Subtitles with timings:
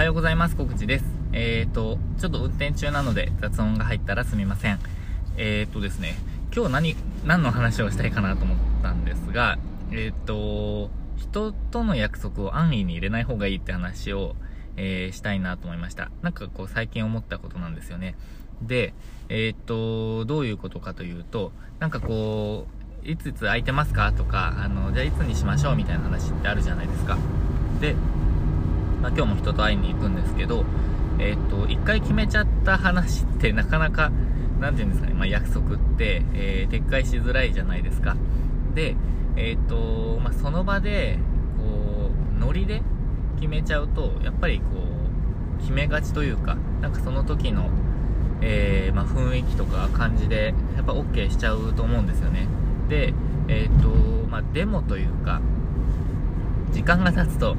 [0.00, 0.56] はようございます。
[0.56, 1.04] 小口です。
[1.34, 4.78] えっ、ー、と、ちょっと運転中なので雑音が入ったらすみません。
[5.36, 6.16] えっ、ー、とですね、
[6.56, 9.58] 今日何、何の話をしたいかなと思ったんですが、
[9.92, 14.36] えっ、ー、と、人との約束を安易に入れない方がいいって話を、
[14.78, 16.10] えしたいなと思いました。
[16.22, 18.14] なんかこう最近思ったことなんですよね。
[18.62, 18.94] で、
[19.28, 22.66] えっと、どういうことかというと、なんかこ
[23.04, 27.18] う、いついつ空いてますかとか、あの、じゃあいつにしましょうみたいな話ってあるじゃないですか。
[27.82, 27.94] で、
[29.00, 30.64] まあ、今日も人と会いに行くんですけど、
[31.18, 34.10] えっ、ー、と、一回決めちゃった話って なかなか、
[34.60, 38.16] なんていうんですかね、まあ、約束って、えー、撤回しづらいじゃないですか。
[38.74, 38.96] で、
[39.36, 41.18] えっ、ー、と、まあ、その場で、
[41.58, 42.82] こう、ノリで
[43.36, 44.64] 決めちゃうと、やっぱりこ
[45.58, 47.70] う、決めがちというか、なんかその時の、
[48.42, 52.46] えー、まあ、雰囲気とか感じで、やっぱ OK しちゃうと思うんですよね。
[52.88, 53.14] で、
[53.48, 53.88] えっ、と、
[54.30, 55.40] まあ、デモというか、
[56.72, 57.56] 時間が経つと、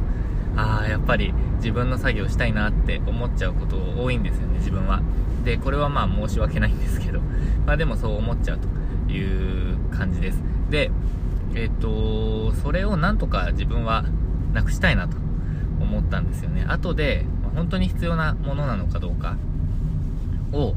[0.55, 5.02] ああ、やっぱり自分の作業したいなって思っちゃうこと多いんですよね、自分は。
[5.44, 7.22] で、これはまあ申し訳ないんですけど、
[7.66, 10.42] まあでもそう思っちゃうという感じです。
[10.70, 10.92] で、
[11.56, 14.06] えっ、ー、と、それをなんとか自分は
[14.53, 15.17] なくしたいなと
[15.80, 16.66] 思ったんですよね。
[16.68, 17.25] 後で、
[17.56, 19.36] 本当に必要なものなのかどうか
[20.53, 20.75] を、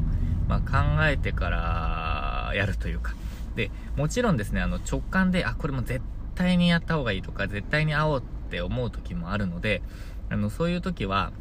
[0.48, 3.14] まあ、考えてからやるというか。
[3.56, 6.00] で、もちろんですね、あの直感で、あ、これも絶
[6.34, 8.22] 対にやった方がいいとか、絶対に会おう
[8.54, 9.82] って思う時もあるので、
[10.30, 11.32] あの、そういう時は、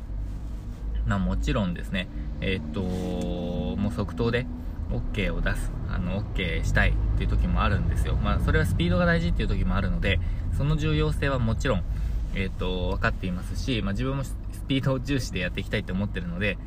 [1.06, 2.08] まあもちろんですね、
[2.42, 2.82] えー、っと、
[3.80, 4.48] もう即答で
[4.90, 8.16] OK を出す、あの、OK したいっていう時もあるんですよ。
[8.16, 10.20] まあそれはスピードが大事っていう時もあるので、
[10.58, 11.84] その重要性はもちろん、
[12.34, 14.36] えー、っと、分かっていますし、まあ自分もス
[14.68, 16.58] ピードを重視でやっていきたいって思ってるので、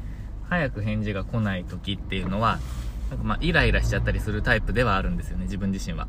[0.49, 2.61] 早く返事が来ない時っていうのは、
[3.11, 6.07] なんかまあイライラしちゃったりするタイプではあるんですよね、自分自身は。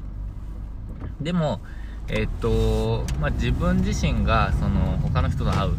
[1.21, 1.59] でも、
[2.09, 5.73] えっと、まあ、自分自身が、その、他の人と会う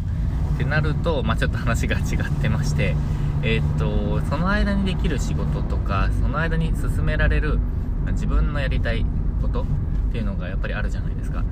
[0.55, 2.95] ってなると、まあ、ちょっと話が違ってまして、
[3.41, 7.59] えっと、その間にできる仕事とか、その間に進められる、
[8.05, 9.05] ま、自分のやりたい
[9.41, 9.65] ことっ
[10.11, 11.43] ていうのがやっぱりあるじゃないですか。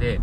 [0.00, 0.20] で、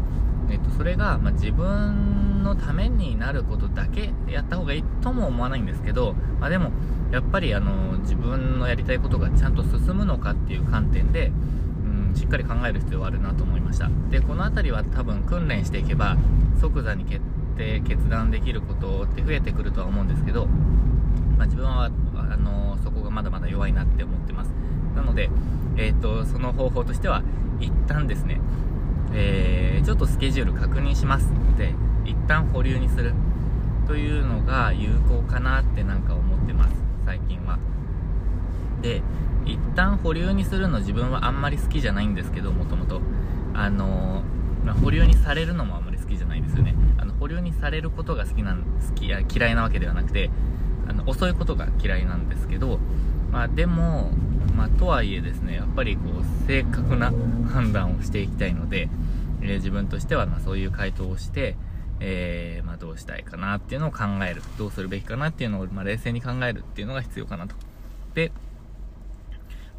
[0.50, 6.72] えっと、それが、まあ、自分のためになることだけやった方がいいとも思わないんですけど、まあ、でも、
[7.12, 11.32] やっぱりあの、自分のやりたいことがちゃんと進むのかっていう観点で、
[12.16, 13.90] しっかり考える必要はあるなと思いました。
[14.10, 16.18] でこの辺りは多分訓練していけば
[16.60, 17.22] 即座に決
[17.58, 20.48] 定決断できることって増えてくるとは思うんですけど、
[21.38, 24.52] まあ、自分はあのそこがまだまだ弱いなって思ってます。
[24.96, 25.30] なので、
[25.78, 27.24] えーと、その方法としては
[27.60, 28.42] 一旦ですね、
[29.14, 31.74] えー、ちょっとスケジュール確認しますって
[32.06, 33.14] 一旦保留にする。
[33.92, 37.60] というのが有効かなってなんか思ってます最近は。
[38.82, 39.02] で
[39.46, 43.02] 一旦保留にするの自分はあんまり好きじゃないんですけど、もともと。
[43.54, 44.24] あの
[44.66, 46.76] まあ、保留にされるのもあんまり好きじゃないですよね。
[46.98, 50.30] あの、保留にされることが好きなん、好きや嫌いなわけではなくて、
[50.88, 52.80] あの、遅いことが嫌いなんですけど、
[53.32, 54.12] まあでも、
[54.56, 57.12] まあとはいえですね、やっぱりこう、正確な
[57.52, 58.90] 判断をしていきたいので、
[59.42, 61.56] えー、自分としてはまそういう回答をして、
[62.00, 64.42] えー、まどうしたいかなっていうのを考える。
[64.58, 67.56] どうするべきかなっていうのを、ま冷静に考えるっていうのが必要かなと。
[68.14, 68.32] で、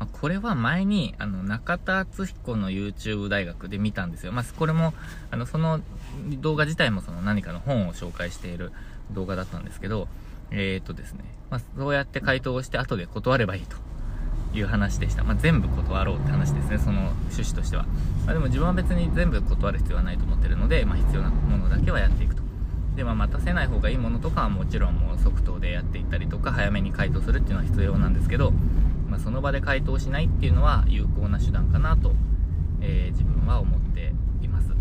[0.03, 4.33] まこれは前に、あの、中田敦彦の YouTube 大学で見たんですよ。
[4.33, 4.95] まあ、これも、
[5.31, 5.81] あの、その
[6.41, 8.73] 動画自体もその何かの本を紹介している
[9.13, 10.09] 動画だったんですけど、
[10.51, 13.77] えー、っとですね、まあ、そうやって回答をして後で断ればいいと
[14.57, 15.25] いう話でした。
[15.25, 17.85] まあ、全部断ろうって話ですね、その趣旨としては。
[18.27, 22.43] まあ、でも自分は別に全部断る必要はないと思ってるので、まあ、必要なものだけはやっていくと。
[22.97, 28.53] で、まあ、待たせない方がいいものとかはもちろんもう即答でやっていったりとか、早めに回答するっていうのは必要なんですけど、
[29.13, 32.15] まあ、その場で回答しないっていうのは有効な手段かなと、
[32.81, 34.73] えー、自分は思っています。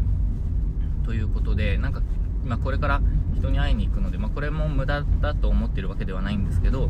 [1.03, 2.01] ということで、なんか、
[2.45, 3.01] まあ、これから
[3.35, 6.89] 人に会いに行くので、まあ、これも無駄だと思ってるわけではないんですけど、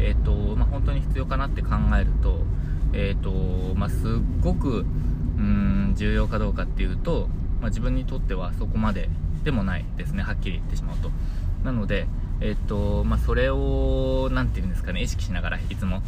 [0.00, 2.42] えっ、ー、と、まあ、本当に必要かなって考えると、
[2.92, 4.00] えっ、ー、と、まあ、すっ
[4.42, 4.84] ごく、
[5.38, 7.30] うん、重要かどうかっていうと、
[7.62, 9.08] まあ、自分にとってはそこまで
[9.44, 11.10] でもないですね、はっきり言ってしまうと。
[11.64, 12.06] なので、
[12.42, 16.02] えっ、と、まあ、それを、なんて言うんですかね、意識しながらいつも、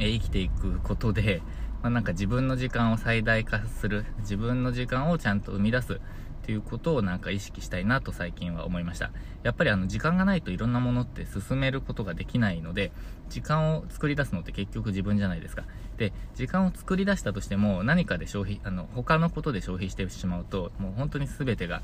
[0.00, 1.42] え生きていくことで、
[1.82, 5.96] まあ、なんか自分の時間を最大化する、自分の時間をちゃんと生み出すっ
[6.42, 9.10] ていうことをなんか意識したいなと最近は思いました。
[9.42, 12.90] やっぱりあの時間がないといろんなものって進めることができないので、
[13.28, 15.64] 時間を作り出すのって結局自分じゃないですか。
[15.98, 21.82] で、時間を作り出したとしても何かで消費、あの、他のことで消費してしまうと、もう本当に全てが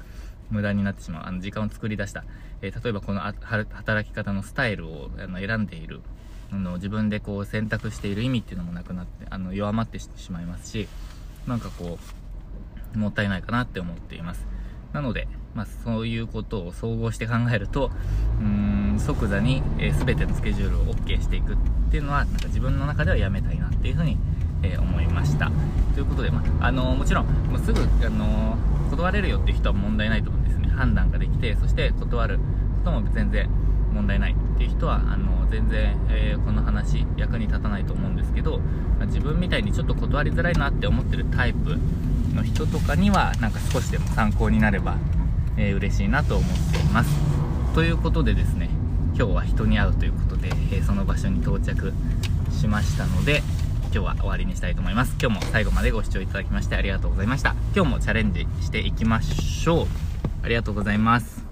[0.50, 1.26] 無駄になってしまう。
[1.26, 2.24] あの時間を作り出した。
[2.62, 6.00] えー、例えばこの働き方のスタイルをあの選んでいる
[6.54, 10.88] あの自分でこう選択している意味っていうのもなくなってあの弱まってしまいますし
[11.46, 11.98] なんかこ
[12.94, 14.46] うもったいないかなって思っています
[14.94, 17.90] なので、まあ、そういうことを総合して考えると、
[18.40, 21.56] うーん、即座に、えー、全てのスケジュールを OK していくっ
[21.90, 24.16] ていうのは、なんか自分の中ではやめたいなっていうふうに、
[24.62, 25.50] えー、思いました。
[25.94, 28.56] ということで、まあ、あのー、もちろん、もうすぐ、あの
[28.88, 30.68] 断れるよっていう人は問題ないと思うんですね。
[30.68, 32.44] 判断ができて、そして断るこ
[32.84, 33.50] とも全然
[33.94, 38.60] 問題ないっていう人は、あの全然、えーこの話役に立たないと思うんですけど、
[38.98, 41.78] ま、自分みたいにちょっと断りづらいなって思ってるタイプ
[42.34, 44.98] の人とかには、なんか少しでも参考になれば
[45.56, 47.10] えー、嬉しいなと思っています。
[47.74, 48.68] ということでですね
[49.16, 51.92] 今日は人に会うということで、えー、その場所に到着
[52.52, 53.42] しましたので
[53.84, 55.16] 今日は終わりにしたいと思います。
[55.20, 57.54] 今日も最後までご視聴いただきましてありがとうございました。
[57.74, 59.86] 今日もチャレンジしていきましょう。
[60.42, 61.43] ありがとうございます。